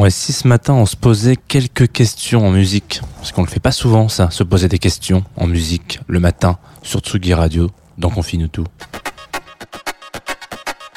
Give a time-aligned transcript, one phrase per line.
[0.00, 3.48] Bon, et si ce matin on se posait quelques questions en musique Parce qu'on le
[3.48, 7.68] fait pas souvent ça, se poser des questions en musique le matin sur Tsugi Radio,
[7.98, 8.64] donc on finit tout.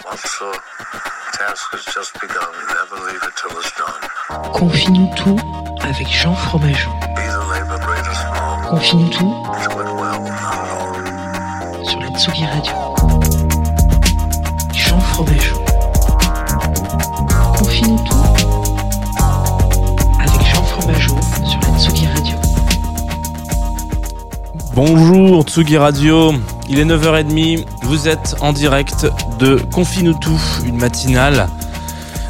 [0.10, 4.54] Once the task has just begun, never leave it till it's done.
[4.54, 5.38] Confine-nous tout
[5.82, 6.92] avec Jean Fromageau.
[8.70, 9.36] Confine-nous tout
[11.84, 12.83] sur la Tsugi Radio.
[24.76, 26.34] Bonjour Tsugi Radio,
[26.68, 29.06] il est 9h30, vous êtes en direct
[29.38, 31.48] de Confine tout, une matinale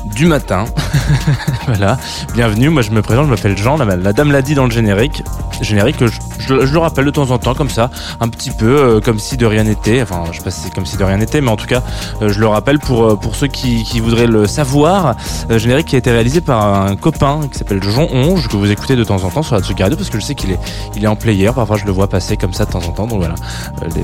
[0.06, 0.66] du matin.
[1.68, 1.98] voilà,
[2.34, 5.24] bienvenue, moi je me présente, je m'appelle Jean, la, dame l'a dit dans le générique.
[5.62, 8.66] Générique que je, je- le rappelle de temps en temps comme ça, un petit peu
[8.66, 11.04] euh, comme si de rien n'était, enfin je sais pas si c'est comme si de
[11.04, 11.82] rien n'était, mais en tout cas
[12.22, 15.16] euh, je le rappelle pour, euh, pour ceux qui, qui voudraient le savoir,
[15.50, 18.96] générique qui a été réalisé par un copain qui s'appelle Jean Onge, que vous écoutez
[18.96, 20.60] de temps en temps sur la Tsugi parce que je sais qu'il est,
[20.96, 23.08] il est en player, parfois je le vois passer comme ça de temps en temps,
[23.08, 23.36] donc voilà.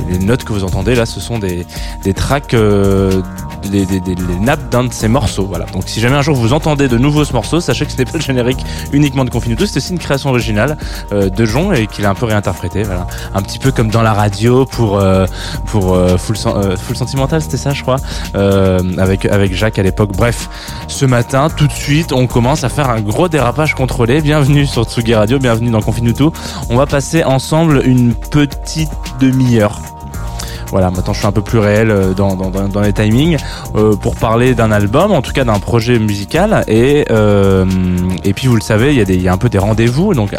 [0.10, 1.66] Les, notes que vous entendez là, ce sont des,
[2.04, 3.88] des tracks, des,
[4.40, 5.66] nappes d'un de ses morceaux, voilà.
[5.74, 8.06] Donc si jamais un jour vous entendez de nouveau ce morceau, sachez que ce n'est
[8.06, 8.64] pas le générique
[8.94, 10.78] uniquement de Confinuto, c'est aussi une création originale
[11.12, 12.84] euh, de Jean et qu'il a un peu réinterprété.
[13.34, 15.26] Un petit peu comme dans la radio pour, euh,
[15.66, 17.98] pour euh, Full, Sen- Full Sentimental, c'était ça je crois,
[18.34, 20.12] avec, Jacques à l'époque.
[20.16, 20.50] Bref,
[20.88, 24.22] ce matin, tout de suite, on commence à faire un gros dérapage contrôlé.
[24.22, 26.32] Bienvenue sur Tsugi Radio, bienvenue dans Confinuto.
[26.70, 28.90] On va passer ensemble une petite
[29.20, 29.80] demi-heure.
[30.72, 33.38] Voilà, maintenant je suis un peu plus réel euh, dans, les timings
[33.76, 36.64] euh, pour parler d'un album, en tout cas d'un projet musical.
[36.68, 37.66] Et, euh,
[38.36, 40.14] puis vous le savez, il y, a un peu des rendez-vous.
[40.14, 40.36] Donc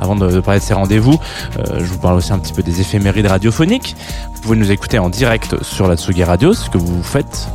[0.00, 1.18] avant de, parler de ces rendez-vous,
[1.56, 3.96] je vous parle aussi un petit peu des éphémérides radiophoniques.
[4.34, 7.48] Vous pouvez nous écouter en direct sur la Tsugi Radio, ce que vous faites,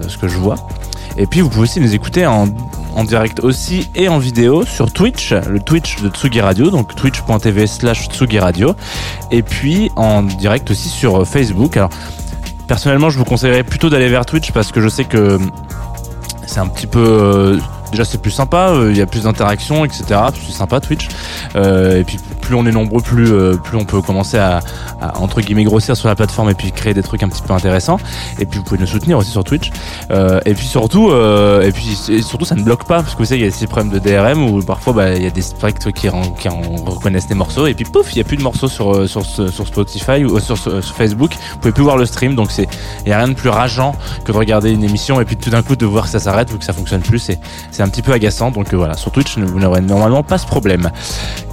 [0.00, 0.56] de ce que je vois.
[1.18, 2.46] Et puis vous pouvez aussi nous écouter en,
[2.94, 7.66] en direct aussi et en vidéo sur Twitch, le Twitch de Tsugi Radio, donc twitch.tv
[7.66, 8.74] slash Tsugi Radio.
[9.30, 11.76] Et puis en direct aussi sur euh, Facebook.
[11.76, 11.90] Alors
[12.66, 15.38] personnellement je vous conseillerais plutôt d'aller vers Twitch parce que je sais que
[16.46, 17.58] c'est un petit peu...
[17.90, 20.04] Déjà c'est plus sympa, euh, il y a plus d'interactions, etc.
[20.46, 21.08] C'est sympa Twitch.
[21.54, 24.60] Euh, et puis plus on est nombreux, plus euh, plus on peut commencer à,
[25.14, 27.98] entre guillemets grossir sur la plateforme et puis créer des trucs un petit peu intéressants.
[28.38, 29.70] Et puis vous pouvez nous soutenir aussi sur Twitch.
[30.10, 33.44] Et puis surtout, et puis surtout ça ne bloque pas parce que vous savez il
[33.44, 36.08] y a ces problèmes de DRM où parfois bah, il y a des strikes qui,
[36.08, 38.68] en- qui en reconnaissent des morceaux et puis pouf il y a plus de morceaux
[38.68, 39.24] sur sur,
[39.66, 41.32] Spotify ou sur, Facebook.
[41.52, 42.68] Vous pouvez plus voir le stream donc c'est
[43.04, 45.50] il y a rien de plus rageant que de regarder une émission et puis tout
[45.50, 47.30] d'un coup de voir que ça s'arrête ou que ça fonctionne plus.
[47.76, 48.50] C'est un petit peu agaçant.
[48.50, 50.90] Donc euh, voilà, sur Twitch, vous n'aurez normalement pas ce problème.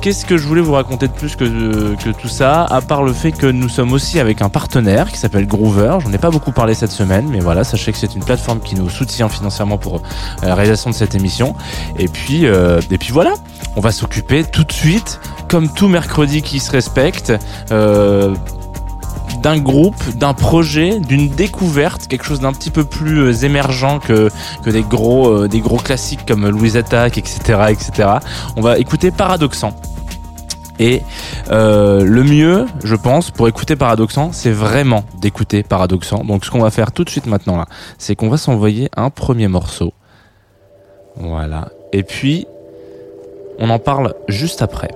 [0.01, 3.13] Qu'est-ce que je voulais vous raconter de plus que, que tout ça, à part le
[3.13, 5.97] fait que nous sommes aussi avec un partenaire qui s'appelle Groover.
[6.01, 8.75] J'en ai pas beaucoup parlé cette semaine, mais voilà, sachez que c'est une plateforme qui
[8.75, 9.99] nous soutient financièrement pour euh,
[10.43, 11.55] la réalisation de cette émission.
[11.99, 12.79] Et puis, euh,
[13.11, 13.33] voilà,
[13.75, 15.19] on va s'occuper tout de suite,
[15.49, 17.33] comme tout mercredi qui se respecte.
[17.71, 18.33] Euh,
[19.41, 24.29] d'un groupe, d'un projet, d'une découverte, quelque chose d'un petit peu plus euh, émergent que,
[24.63, 28.09] que des gros, euh, des gros classiques comme Louise Attack, etc., etc.
[28.55, 29.75] On va écouter Paradoxant.
[30.79, 31.01] Et
[31.51, 36.23] euh, le mieux, je pense, pour écouter Paradoxant, c'est vraiment d'écouter Paradoxant.
[36.23, 37.65] Donc ce qu'on va faire tout de suite maintenant là,
[37.97, 39.93] c'est qu'on va s'envoyer un premier morceau.
[41.15, 41.69] Voilà.
[41.91, 42.47] Et puis,
[43.59, 44.89] on en parle juste après.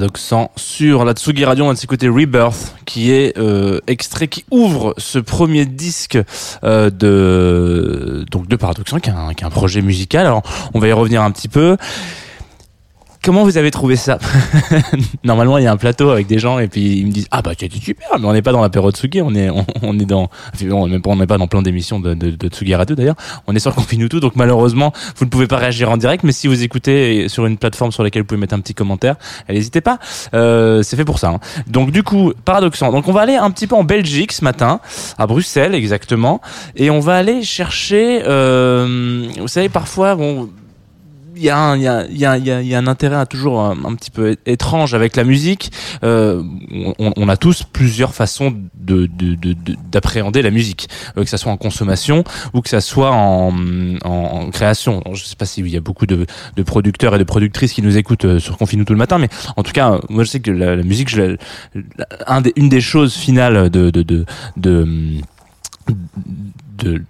[0.00, 4.94] Paradoxant sur la Tsugi Radio, on va s'écouter Rebirth, qui est euh, extrait, qui ouvre
[4.96, 6.18] ce premier disque
[6.64, 10.24] euh, de donc de qui est un projet musical.
[10.24, 10.42] Alors,
[10.72, 11.76] on va y revenir un petit peu.
[13.22, 14.18] Comment vous avez trouvé ça
[15.24, 17.42] Normalement, il y a un plateau avec des gens et puis ils me disent ah
[17.42, 19.50] bah c'était super, mais on n'est pas dans l'apéro Tsugi, on est
[19.82, 20.30] on, est dans
[20.70, 23.16] on n'est pas dans plein d'émissions de, de, Tsugi d'ailleurs.
[23.46, 26.48] On est sur Confinuto, donc malheureusement vous ne pouvez pas réagir en direct, mais si
[26.48, 29.16] vous écoutez sur une plateforme sur laquelle vous pouvez mettre un petit commentaire,
[29.50, 29.98] n'hésitez pas.
[30.32, 31.28] Euh, c'est fait pour ça.
[31.28, 31.40] hein.
[31.66, 32.90] Donc du coup, paradoxant.
[32.90, 34.80] Donc on va aller un petit peu en Belgique ce matin,
[35.18, 36.40] à Bruxelles exactement,
[36.74, 38.22] et on va aller chercher.
[38.26, 40.48] Euh, vous savez parfois bon
[41.40, 43.16] il y, a un, il, y a, il, y a, y y a un intérêt
[43.16, 45.72] à toujours un, petit peu étrange avec la musique.
[46.04, 46.42] Euh,
[46.98, 51.30] on, on a tous plusieurs façons de, de, de- de- d'appréhender la musique, euh, que
[51.30, 53.52] ça soit en consommation ou que ça soit en,
[54.04, 55.02] en, création.
[55.14, 56.26] Je sais pas s'il y a beaucoup de,
[56.56, 59.28] de producteurs et de productrices qui nous écoutent euh, sur Confine tout le matin, mais
[59.56, 63.14] en tout cas, euh, moi je sais que la, musique, je la- une des choses
[63.14, 64.26] finales de, de, de,
[64.58, 64.86] de
[66.84, 67.02] de,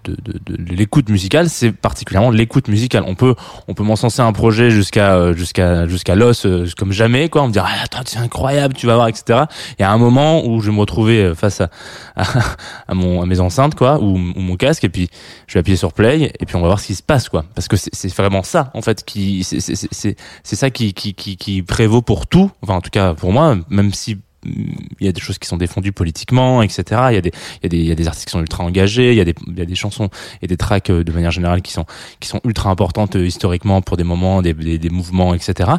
[0.57, 3.03] l'écoute musicale, c'est particulièrement l'écoute musicale.
[3.07, 3.35] On peut
[3.67, 7.43] on peut m'encenser un projet jusqu'à euh, jusqu'à jusqu'à l'os euh, comme jamais quoi.
[7.43, 9.43] On me dire ah, attends c'est incroyable, tu vas voir etc.
[9.79, 11.69] Il y a un moment où je vais me retrouver euh, face à
[12.87, 15.09] à, mon à mes enceintes quoi ou, mon casque et puis
[15.47, 17.45] je vais appuyer sur play et puis on va voir ce qui se passe quoi.
[17.55, 22.51] Parce que c'est vraiment ça en fait qui c'est ça qui qui prévaut pour tout.
[22.61, 25.57] Enfin en tout cas pour moi même si il y a des choses qui sont
[25.57, 26.83] défendues politiquement, etc.
[27.09, 28.39] Il y a des, il y a des, il y a des artistes qui sont
[28.41, 29.11] ultra engagés.
[29.11, 30.09] Il y a des, il y a des chansons
[30.41, 31.85] et des tracks euh, de manière générale qui sont,
[32.19, 35.71] qui sont ultra importantes euh, historiquement pour des moments, des, des, mouvements, etc.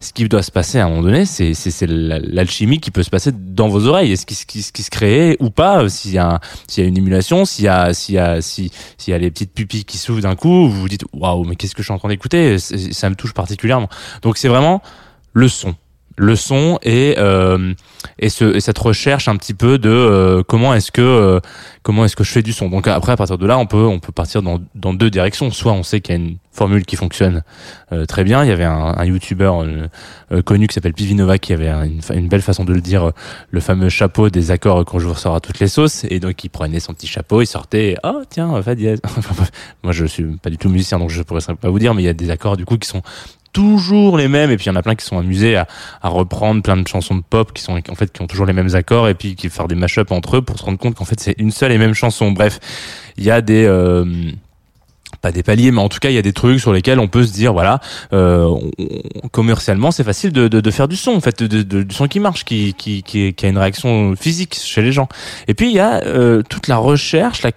[0.00, 2.90] Ce qui doit se passer à un moment donné, c'est, c'est, c'est la- l'alchimie qui
[2.90, 4.12] peut se passer dans vos oreilles.
[4.12, 6.84] Et ce qui, ce qui, qui se crée ou pas, euh, s'il y a, s'il
[6.84, 9.30] y a une émulation, s'il y a, s'il y a, si, s'il y a les
[9.30, 11.94] petites pupilles qui s'ouvrent d'un coup, vous vous dites, waouh, mais qu'est-ce que je suis
[11.94, 12.58] en train d'écouter?
[12.58, 13.88] Ça me touche particulièrement.
[14.22, 14.82] Donc c'est vraiment
[15.32, 15.74] le son
[16.16, 17.74] le son et euh,
[18.18, 21.40] et, ce, et cette recherche un petit peu de euh, comment est-ce que euh,
[21.82, 22.68] comment est-ce que je fais du son.
[22.68, 25.50] Donc après à partir de là, on peut on peut partir dans dans deux directions.
[25.50, 27.42] Soit on sait qu'il y a une formule qui fonctionne
[27.92, 28.44] euh, très bien.
[28.44, 29.88] Il y avait un, un youtubeur euh,
[30.32, 33.12] euh, connu qui s'appelle Pivinova qui avait une, une belle façon de le dire,
[33.50, 36.04] le fameux chapeau des accords quand je vous ressors à toutes les sauces.
[36.08, 39.00] Et donc il prenait son petit chapeau, il sortait, oh tiens, fa dièse.
[39.82, 42.06] Moi je suis pas du tout musicien donc je pourrais pas vous dire, mais il
[42.06, 43.02] y a des accords du coup qui sont
[43.54, 45.66] toujours les mêmes et puis il y en a plein qui sont amusés à,
[46.02, 48.52] à reprendre plein de chansons de pop qui sont en fait qui ont toujours les
[48.52, 51.06] mêmes accords et puis qui faire des mashups entre eux pour se rendre compte qu'en
[51.06, 52.58] fait c'est une seule et même chanson bref
[53.16, 54.04] il y a des euh,
[55.24, 57.08] pas des paliers, mais en tout cas, il y a des trucs sur lesquels on
[57.08, 57.80] peut se dire, voilà,
[58.12, 58.54] euh,
[59.32, 62.20] commercialement, c'est facile de, de, de faire du son, en fait, de, du son qui
[62.20, 65.08] marche, qui, qui, qui, qui a une réaction physique chez les gens.
[65.48, 67.52] Et puis, il y a euh, toute la recherche, la,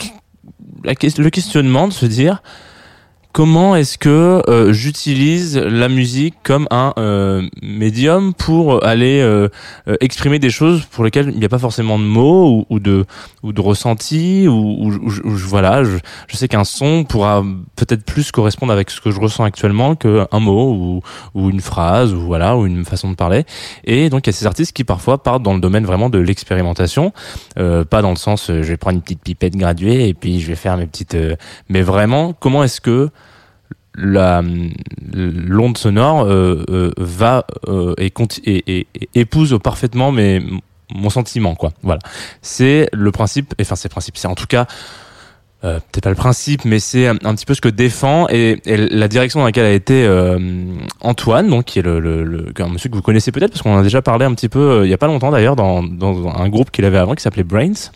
[0.86, 2.42] la, le questionnement de se dire,
[3.38, 9.48] comment est-ce que euh, j'utilise la musique comme un euh, médium pour aller euh,
[9.88, 13.06] euh, exprimer des choses pour lesquelles il n'y a pas forcément de mots ou, de
[13.44, 17.44] ou de ressenti ou, ou- ou- voilà je, je sais qu'un son pourra
[17.76, 21.04] peut-être plus correspondre avec ce que je ressens actuellement qu'un mot
[21.36, 23.46] ou, une phrase ou voilà ou une façon de parler.
[23.84, 26.18] Et donc il y a ces artistes qui parfois partent dans le domaine vraiment de
[26.18, 27.14] l'expérimentation
[27.60, 30.40] euh, pas dans le sens euh, je vais prendre une petite pipette graduée et puis
[30.42, 31.36] je vais faire mes petites euh,
[31.70, 33.12] mais vraiment comment est-ce que
[35.14, 38.14] l'onde sonore euh, euh, va euh, et,
[38.46, 40.42] et, et- et épouse parfaitement mes
[40.96, 41.72] mon sentiment quoi.
[41.84, 42.00] Voilà.
[42.42, 44.68] C'est le principe enfin c'est le principe c'est en tout cas
[45.64, 48.62] euh, peut-être pas le principe, mais c'est un, un petit peu ce que défend et,
[48.68, 50.38] et la direction dans laquelle a été euh,
[51.02, 53.74] Antoine, donc qui est le, le, le- un monsieur que vous connaissez peut-être parce qu'on
[53.74, 55.82] en a déjà parlé un petit peu euh, il y a pas longtemps d'ailleurs dans,
[55.82, 57.90] dans un groupe qu'il avait avant qui s'appelait Brains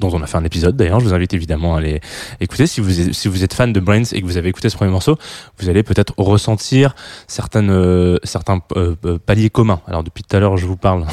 [0.00, 1.00] dont on a fait un épisode d'ailleurs.
[1.00, 2.00] Je vous invite évidemment à aller
[2.40, 2.66] écouter.
[2.66, 5.16] Si vous, êtes fan de Brains et que vous avez écouté ce premier morceau,
[5.58, 6.94] vous allez peut-être ressentir
[7.28, 9.80] certaines, euh, certains euh, euh, paliers communs.
[9.86, 11.04] Alors depuis tout à l'heure, je vous parle.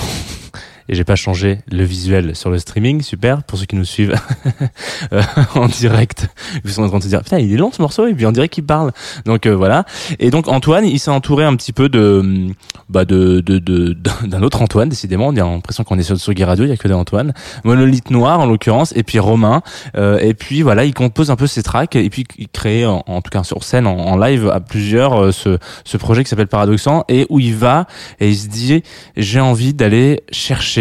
[0.89, 3.43] Et j'ai pas changé le visuel sur le streaming, super.
[3.43, 4.15] Pour ceux qui nous suivent
[5.13, 5.21] euh,
[5.55, 6.27] en direct,
[6.63, 8.25] ils sont en train de se dire putain il est long ce morceau et puis
[8.25, 8.91] on dirait qu'il parle.
[9.25, 9.85] Donc euh, voilà.
[10.19, 12.47] Et donc Antoine, il s'est entouré un petit peu de
[12.89, 15.27] bah de de de d'un autre Antoine décidément.
[15.27, 17.33] On a l'impression qu'on est sur Tsugi Radio, il y a que des Antoine.
[17.63, 19.61] Monolithe Noir en l'occurrence et puis Romain.
[19.97, 23.21] Euh, et puis voilà, il compose un peu ses tracks et puis il crée en,
[23.21, 27.03] tout cas sur scène en, live à plusieurs euh, ce ce projet qui s'appelle Paradoxant
[27.09, 27.87] et où il va
[28.19, 28.83] et il se dit
[29.15, 30.76] j'ai envie d'aller chercher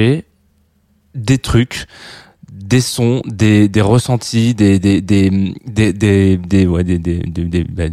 [1.15, 1.87] des trucs
[2.53, 5.41] des sons, des, des ressentis, des des des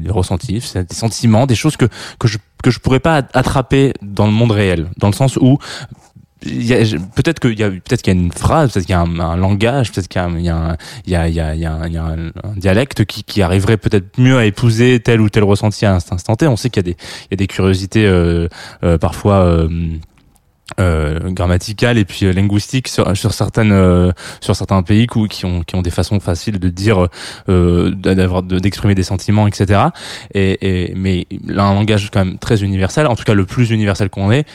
[0.10, 1.86] ressentis, des sentiments, des choses que
[2.19, 5.60] que je que je pourrais pas attraper dans le monde réel, dans le sens où
[7.15, 9.38] peut-être qu'il y a peut-être qu'il y a une phrase, peut-être qu'il y a un,
[9.38, 12.03] langage, peut-être qu'il y a, un- il y a, il y a, il y a,
[12.03, 15.95] un dialecte qui, qui arriverait peut-être mieux à épouser tel ou tel ressenti à un
[15.98, 16.48] instant T.
[16.48, 18.48] On sait qu'il y a des, il y a des curiosités euh,
[18.83, 19.45] euh, parfois.
[19.45, 19.69] Euh,
[20.79, 24.11] euh, grammaticales et puis euh, linguistiques sur, sur certaines euh,
[24.41, 27.07] sur certains pays qui, ont qui ont des façons faciles de dire
[27.49, 29.87] euh, d'avoir de- d'exprimer des sentiments etc
[30.33, 33.71] et, et mais là un langage quand même très universel en tout cas le plus
[33.71, 34.45] universel qu'on ait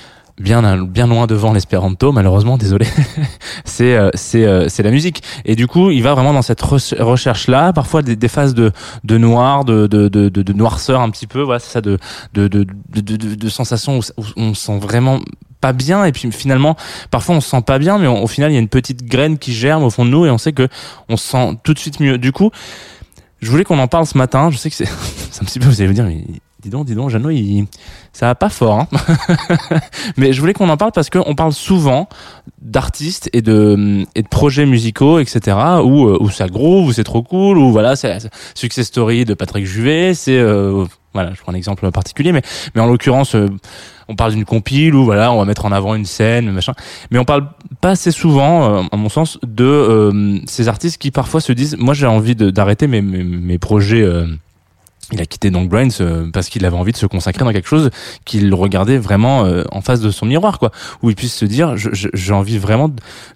[0.41, 2.87] bien bien loin devant l'espéranto malheureusement désolé.
[3.65, 5.23] C'est euh, c'est euh, c'est la musique.
[5.45, 8.73] Et du coup il va vraiment dans cette recherche là parfois des, des phases de
[9.05, 11.99] de noir de de, de de noirceur un petit peu voilà c'est ça de
[12.35, 14.03] de de de, de, de, sensations où,
[14.37, 15.21] on se sent vraiment
[15.61, 16.77] pas bien et puis finalement
[17.11, 19.39] parfois on se sent pas bien mais au final il y a une petite graine
[19.39, 20.69] qui germe au fond de nous et on sait que
[21.09, 22.19] on se sent tout de suite mieux.
[22.19, 22.51] Du coup
[23.41, 24.51] je voulais qu'on en parle ce matin.
[24.51, 24.89] Je sais que c'est
[25.41, 26.25] un petit peu vous allez me dire mais
[26.61, 27.67] dis donc dis donc Jeannot il
[28.13, 28.89] ça va pas fort hein.
[30.17, 32.09] Mais je voulais qu'on en parle parce qu'on parle souvent
[32.61, 37.05] d'artistes et de et de projets musicaux etc où euh, où ça groove où c'est
[37.05, 40.85] trop cool ou voilà c'est success story de Patrick Juvet c'est euh,
[41.15, 42.43] voilà je prends un exemple particulier mais
[42.75, 43.49] mais en l'occurrence euh,
[44.09, 46.73] on parle d'une compile où voilà on va mettre en avant une scène machin.
[47.11, 47.49] Mais on parle
[47.81, 51.77] pas assez souvent euh, à mon sens de euh, ces artistes qui parfois se disent
[51.79, 54.27] moi j'ai envie d'arrêter mes, mes mes projets euh,
[55.11, 57.69] il a quitté donc Brains euh, parce qu'il avait envie de se consacrer dans quelque
[57.69, 57.89] chose
[58.27, 60.71] qu'il regardait vraiment euh, en face de son miroir quoi.
[61.03, 62.91] Où il puisse se dire j'ai envie vraiment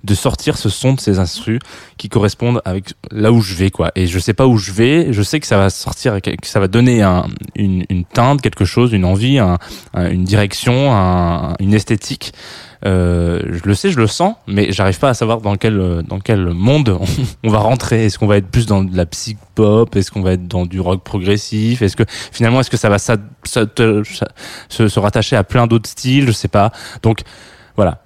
[0.04, 1.60] de- sortir ce son de ces instrus
[1.96, 3.90] qui correspondent avec là où je vais quoi.
[3.96, 6.60] Et je sais pas où je vais je sais que ça va sortir que ça
[6.60, 7.26] va donner un,
[7.56, 9.56] une, une teinte quelque chose une envie un-
[9.94, 12.34] une direction un- une esthétique
[12.84, 16.02] euh, je le sais, je le sens, mais j'arrive pas à savoir dans quel euh,
[16.02, 16.98] dans quel monde
[17.44, 18.06] on, va rentrer.
[18.06, 19.94] Est-ce qu'on va être plus dans de la psych pop?
[19.94, 21.82] Est-ce qu'on va être dans du rock progressif?
[21.82, 26.26] Est-ce que finalement est-ce que ça va ça- se, se rattacher à plein d'autres styles?
[26.26, 26.72] Je sais pas.
[27.02, 27.20] Donc
[27.76, 28.02] voilà.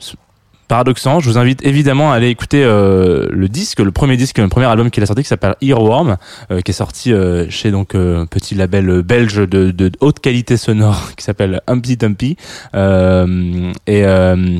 [0.68, 4.48] Paradoxant, je vous invite évidemment à aller écouter euh, le disque, le premier disque, le
[4.48, 6.16] premier album qu'il a sorti qui s'appelle Earworm,
[6.50, 10.18] euh, qui est sorti euh, chez donc euh, un petit label belge de, de haute
[10.18, 12.36] qualité sonore qui s'appelle Humpty Dumpty.
[12.74, 14.58] Euh, et euh,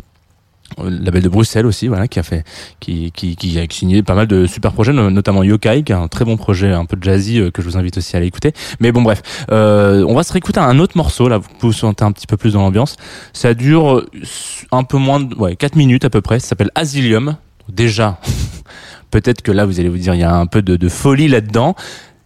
[0.82, 2.44] le label de Bruxelles aussi voilà qui a fait
[2.80, 5.94] qui, qui, qui a signé pas mal de super projets no- notamment Yokai qui est
[5.94, 8.26] un très bon projet un peu jazzy euh, que je vous invite aussi à aller
[8.26, 8.52] écouter.
[8.80, 12.04] Mais bon bref euh, on va se réécouter un autre morceau là vous vous sentez
[12.04, 12.96] un petit peu plus dans l'ambiance.
[13.32, 14.06] Ça dure euh,
[14.73, 16.40] un peu moins de ouais 4 minutes à peu près.
[16.40, 17.37] Ça s'appelle Asilium
[17.68, 18.20] déjà
[19.11, 21.28] peut-être que là vous allez vous dire il y a un peu de, de folie
[21.28, 21.75] là-dedans.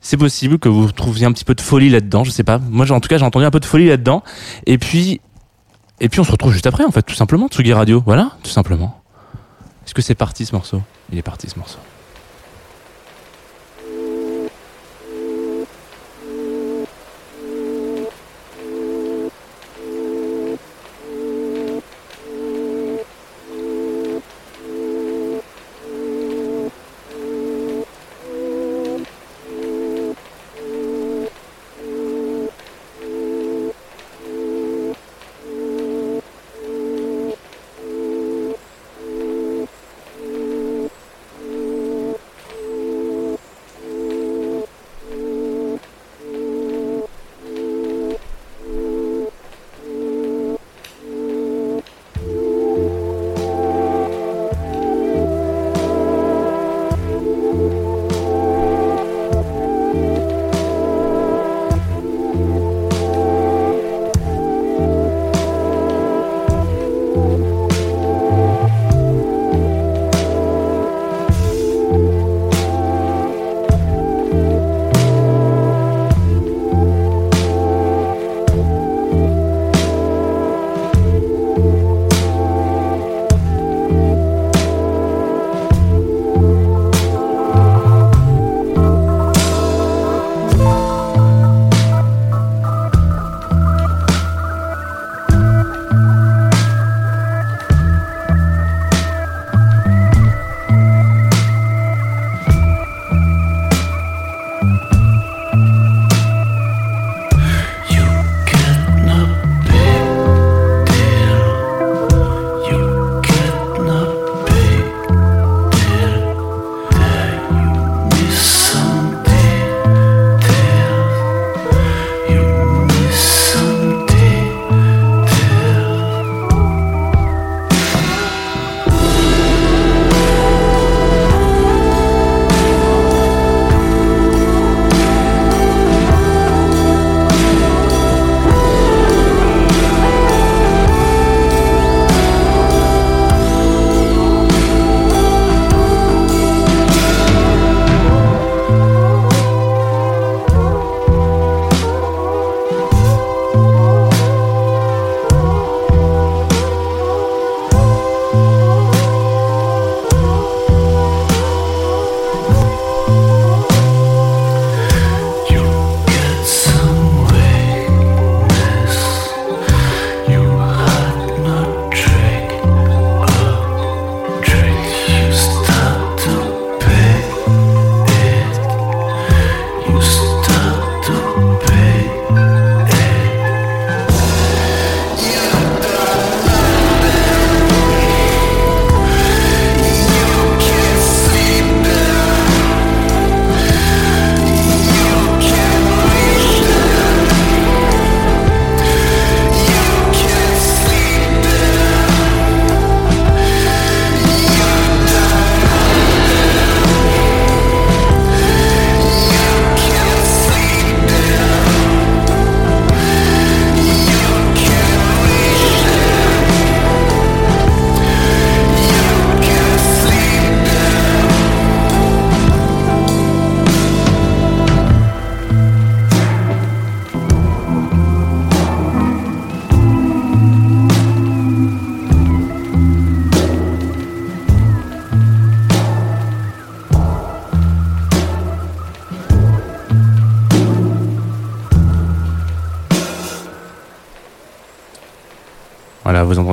[0.03, 2.59] C'est possible que vous trouviez un petit peu de folie là-dedans, je sais pas.
[2.59, 4.23] Moi, en tout cas, j'ai entendu un peu de folie là-dedans.
[4.67, 5.21] Et puis,
[6.01, 8.03] et puis, on se retrouve juste après, en fait, tout simplement, Tsugi Radio.
[8.05, 9.03] Voilà, tout simplement.
[9.85, 10.83] Est-ce que c'est parti ce morceau?
[11.13, 11.79] Il est parti ce morceau.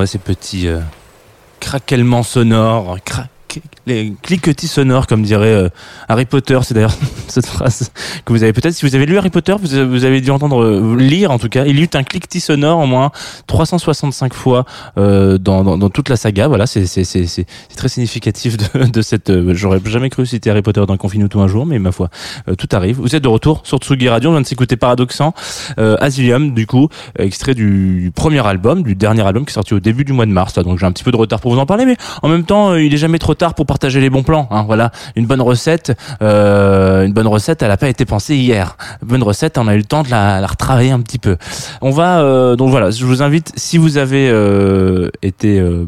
[0.08, 0.80] Ces petits euh,
[1.60, 3.28] craquements sonores, cra-
[3.88, 5.70] les cliquetis sonores, comme dirait euh,
[6.08, 6.60] Harry Potter.
[6.64, 6.96] C'est d'ailleurs
[7.28, 7.92] cette phrase
[8.26, 10.96] que vous avez peut-être, si vous avez lu Harry Potter, vous avez, dû entendre, euh,
[10.98, 11.66] lire en tout cas.
[11.66, 13.12] Il y eut un cliquetis sonore au moins
[13.48, 14.66] 365 fois
[14.98, 16.48] euh, dans, dans, dans toute la saga.
[16.48, 16.86] Voilà, c'est
[17.76, 19.30] très significatif de, de cette.
[19.30, 22.10] euh, J'aurais jamais cru citer Harry Potter dans Confine tout un jour, mais ma foi,
[22.58, 22.98] tout arrive.
[23.00, 24.30] Vous êtes de retour sur Tsugi Radio.
[24.30, 25.34] On vient de s'écouter Paradoxant,
[25.80, 29.80] euh, Asylum, du coup, extrait du premier album, du dernier album qui est sorti au
[29.80, 30.54] début du mois de mars.
[30.56, 32.76] Donc j'ai un petit peu de retard pour vous en parler, mais en même temps,
[32.76, 34.48] il est jamais trop tard pour partager les bons plans.
[34.50, 38.76] Hein, voilà, une bonne recette, euh, une bonne recette, elle a pas été pensée hier.
[39.04, 41.38] Une bonne recette, on a eu le temps de la, la retravailler un petit peu.
[41.82, 45.86] On va euh, donc voilà, je vous invite si vous avez euh, été euh,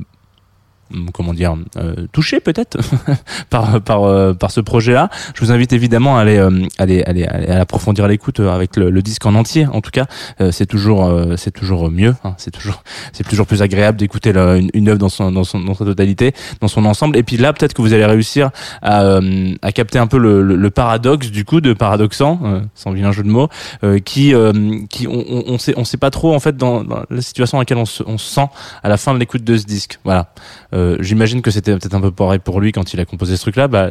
[1.14, 2.78] comment dire euh, touché peut-être
[3.50, 5.10] par par euh, par ce projet-là.
[5.36, 8.90] Je vous invite évidemment à aller euh, aller aller, aller approfondir l'écoute euh, avec le,
[8.90, 9.68] le disque en entier.
[9.68, 10.06] En tout cas,
[10.42, 12.16] euh, c'est toujours euh, c'est toujours mieux.
[12.24, 12.34] hein.
[12.38, 15.74] c'est toujours c'est toujours plus agréable d'écouter une, une œuvre dans son dans son dans
[15.74, 17.18] sa totalité, dans son ensemble.
[17.18, 18.50] Et puis là, peut-être que vous allez réussir
[18.82, 22.62] à euh, à capter un peu le, le, le paradoxe du coup de paradoxant, euh,
[22.76, 23.50] sans vilain jeu de mots,
[23.84, 24.54] euh, qui euh,
[24.90, 27.58] qui on, on, on sait on sait pas trop en fait dans, dans la situation
[27.58, 28.48] dans laquelle on se, on se sent
[28.84, 30.00] à la fin de l'écoute de ce disque.
[30.04, 30.28] Voilà.
[30.80, 33.42] Euh, J'imagine que c'était peut-être un peu pareil pour lui quand il a composé ce
[33.42, 33.68] truc-là.
[33.68, 33.90] Bah,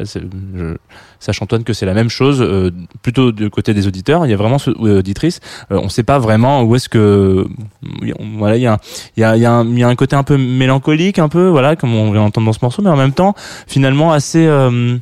[1.19, 2.71] sache Antoine que c'est la même chose, euh,
[3.01, 4.25] plutôt du côté des auditeurs.
[4.25, 5.39] Il y a vraiment ce, auditrices.
[5.71, 7.47] Euh, on ne sait pas vraiment où est-ce que
[8.37, 8.79] voilà, il y a,
[9.17, 12.11] y a, un, y a un côté un peu mélancolique, un peu voilà, comme on
[12.11, 13.33] vient d'entendre dans ce morceau, mais en même temps,
[13.67, 14.97] finalement assez euh,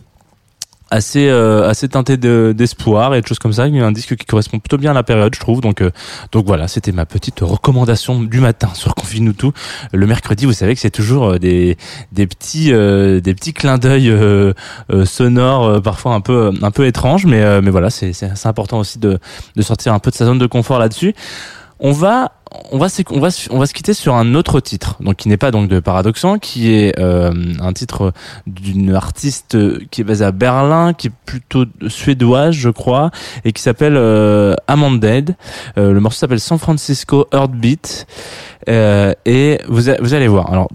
[0.89, 3.67] assez euh, assez teinté de- d'espoir et de choses comme ça.
[3.67, 5.61] Il y a un disque qui correspond plutôt bien à la période, je trouve.
[5.61, 5.91] Donc euh,
[6.31, 9.51] donc voilà, c'était ma petite recommandation du matin sur Confine tout.
[9.91, 11.77] Le mercredi, vous savez que c'est toujours euh, des
[12.11, 14.53] des petits euh, des petits clins d'œil euh,
[14.91, 18.99] euh, sonores parfois un peu un peu étranges, mais mais voilà, c'est c'est important aussi
[18.99, 19.19] de
[19.55, 21.13] de sortir un peu de sa zone de confort là-dessus.
[21.79, 22.31] On va
[22.71, 25.51] on va, se- on va, se- quitter sur un autre titre, donc qui n'est pas
[25.51, 28.13] donc de Paradoxant, qui est euh, un titre
[28.45, 29.57] d'une artiste
[29.89, 33.11] qui est basée à Berlin, qui est plutôt suédoise, je crois,
[33.45, 35.35] et qui s'appelle euh, Amanded.
[35.77, 38.07] Euh, le morceau s'appelle San Francisco Heartbeat,
[38.69, 40.51] euh, et vous, vous allez voir.
[40.51, 40.69] Alors,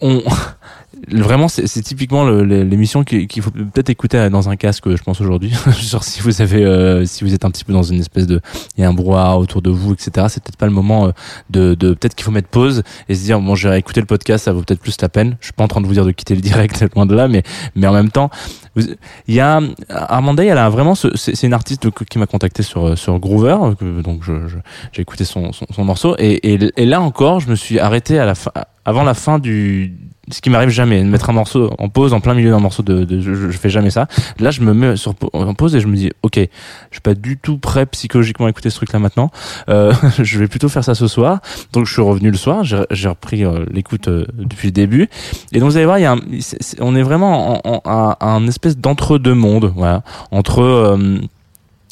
[0.00, 0.22] on
[1.08, 5.52] vraiment c'est typiquement l'émission qui- qu'il faut peut-être écouter dans un casque je pense aujourd'hui.
[5.80, 8.40] Genre si vous avez euh, si vous êtes un petit peu dans une espèce de
[8.76, 11.10] il y a un brouhaha autour de vous etc c'est peut-être pas le moment euh,
[11.50, 14.06] de, de peut-être qu'il faut mettre pause et se dire bon je vais écouter le
[14.06, 15.36] podcast ça vaut peut-être plus la peine.
[15.40, 17.28] Je suis pas en train de vous dire de quitter le direct loin de là
[17.28, 17.42] mais
[17.74, 18.30] mais en même temps
[18.76, 22.62] il y a Armanda elle a vraiment ce- c'est c'est une artiste qui m'a contacté
[22.62, 24.22] sur sur Groover euh, donc
[24.92, 26.14] j'ai écouté son, son, son morceau.
[26.18, 28.50] Et, et, et là encore je me suis arrêté à la fin
[28.84, 29.94] avant la fin du
[30.32, 32.84] ce qui m'arrive jamais de mettre un morceau en pause en plein milieu d'un morceau
[32.84, 34.06] de, de je, je fais jamais ça.
[34.38, 36.44] Là je me mets sur en pause et je me dis ok je
[36.94, 39.30] suis pas du tout prêt psychologiquement à écouter ce truc là maintenant.
[39.68, 41.40] Euh, je vais plutôt faire ça ce soir.
[41.72, 45.08] Donc je suis revenu le soir j'ai repris euh, l'écoute euh, depuis le début.
[45.52, 46.20] Et donc vous allez voir il y a un,
[46.78, 50.02] on est vraiment en, en- à un espèce d'entre deux mondes voilà.
[50.30, 51.18] Entre euh,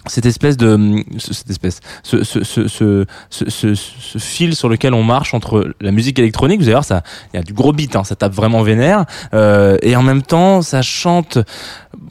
[0.06, 4.68] cette espèce de ce- cette espèce ce ce ce ce, ce, ce- ce fil sur
[4.68, 7.02] lequel on marche entre la musique électronique vous allez voir ça
[7.34, 10.22] il y a du gros beat hein, ça tape vraiment vénère euh, et en même
[10.22, 11.38] temps ça chante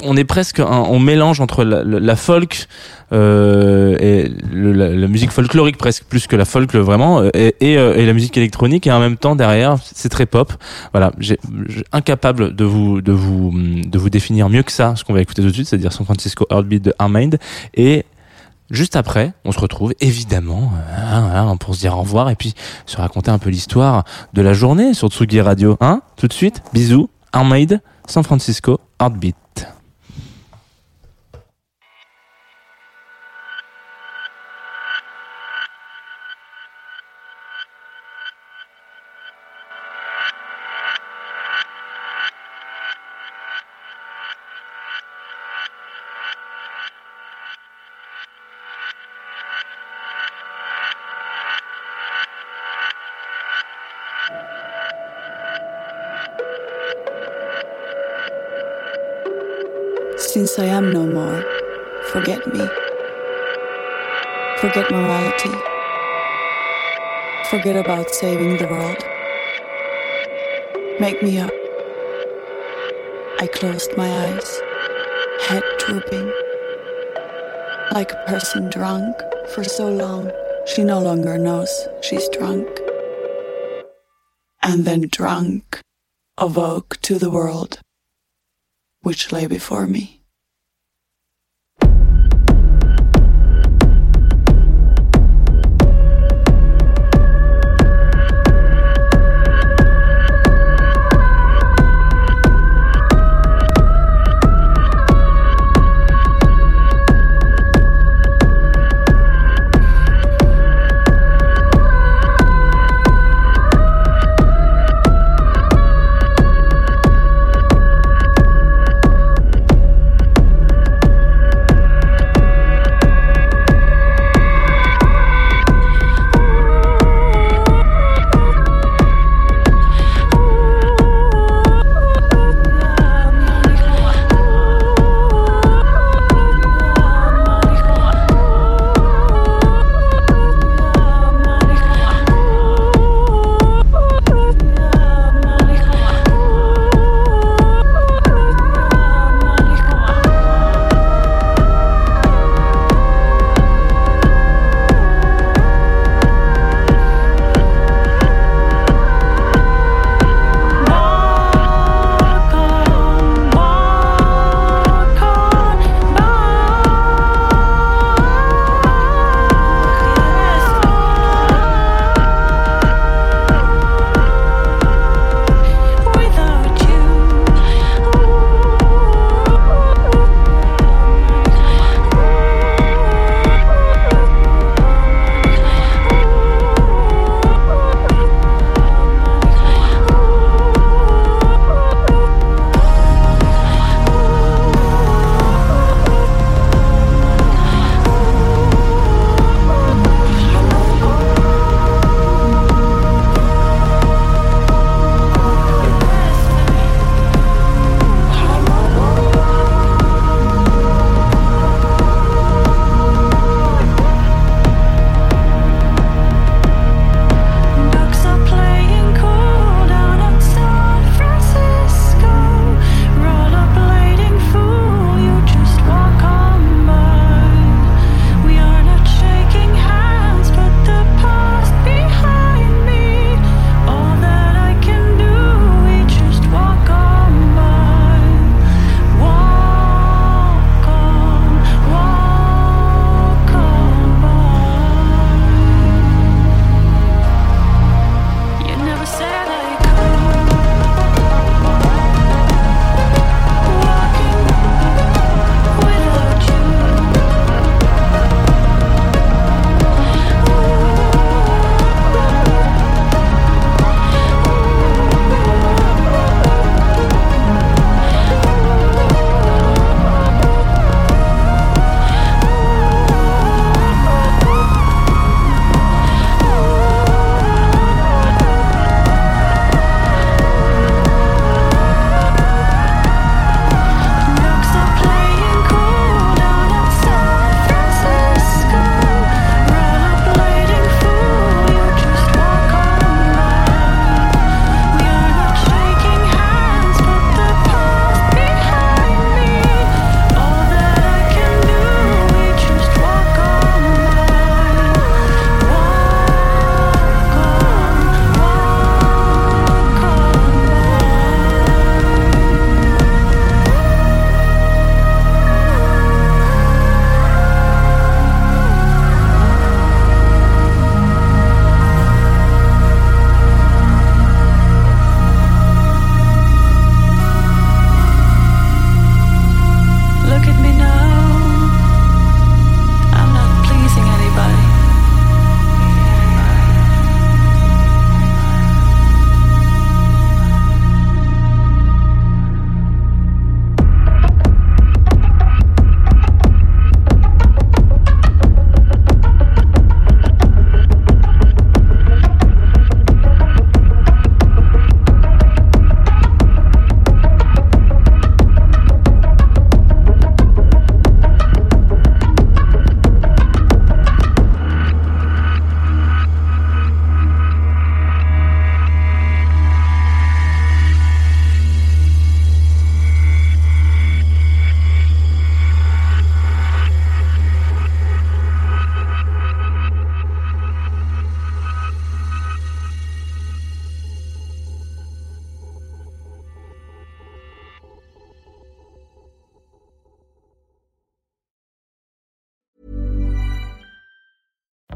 [0.03, 2.67] on est presque un, on mélange entre la, folk
[3.11, 7.51] euh, et la, musique folklorique presque plus que la folk vraiment euh, euh,
[7.95, 10.53] et la musique électronique et en même temps derrière c'est très pop
[10.91, 11.37] voilà j'ai
[11.91, 15.41] incapable de vous de vous de vous définir mieux que ça ce qu'on va écouter
[15.41, 17.37] tout de suite c'est-à-dire San Francisco Heartbeat de Armind
[17.75, 18.05] et
[18.69, 22.35] Juste après, on se retrouve évidemment euh, hein, hein, pour se dire au revoir et
[22.35, 22.53] puis
[22.85, 25.77] se raconter un peu l'histoire de la journée sur Tsugi Radio.
[25.79, 29.76] Hein Tout de suite, bisous, Armade, San Francisco, Heartbeat.
[60.47, 61.43] Since I am no more,
[62.13, 62.65] forget me.
[64.59, 65.51] Forget morality.
[67.49, 69.03] Forget about saving the world.
[71.01, 71.51] Make me up.
[73.41, 74.61] I closed my eyes,
[75.49, 76.31] head drooping.
[77.91, 79.17] Like a person drunk
[79.53, 80.31] for so long,
[80.65, 82.69] she no longer knows she's drunk.
[84.63, 85.81] And then drunk,
[86.37, 87.81] awoke to the world
[89.01, 90.16] which lay before me.